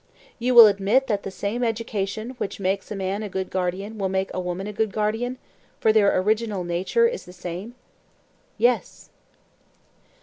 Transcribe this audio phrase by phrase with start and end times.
[0.39, 4.09] You will admit that the same education which makes a man a good guardian will
[4.09, 5.37] make a woman a good guardian;
[5.79, 7.75] for their original nature is the same?
[8.57, 9.11] Yes.